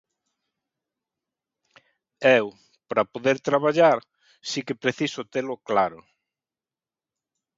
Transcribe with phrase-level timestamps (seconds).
[2.39, 2.45] Eu,
[2.89, 3.97] para poder traballar,
[4.49, 5.99] si que preciso telo claro.